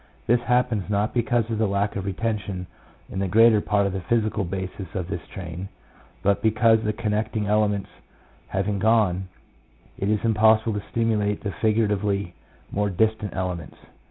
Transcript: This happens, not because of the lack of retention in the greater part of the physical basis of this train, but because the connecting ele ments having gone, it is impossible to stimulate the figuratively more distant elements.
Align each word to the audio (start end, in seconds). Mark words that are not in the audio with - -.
This 0.25 0.41
happens, 0.47 0.89
not 0.89 1.13
because 1.13 1.47
of 1.51 1.59
the 1.59 1.67
lack 1.67 1.95
of 1.95 2.05
retention 2.05 2.65
in 3.11 3.19
the 3.19 3.27
greater 3.27 3.61
part 3.61 3.85
of 3.85 3.93
the 3.93 4.01
physical 4.01 4.43
basis 4.43 4.87
of 4.95 5.07
this 5.09 5.21
train, 5.27 5.69
but 6.23 6.41
because 6.41 6.81
the 6.81 6.91
connecting 6.91 7.45
ele 7.45 7.67
ments 7.69 7.89
having 8.47 8.79
gone, 8.79 9.27
it 9.99 10.09
is 10.09 10.25
impossible 10.25 10.73
to 10.73 10.87
stimulate 10.89 11.43
the 11.43 11.51
figuratively 11.51 12.33
more 12.71 12.89
distant 12.89 13.35
elements. 13.35 13.77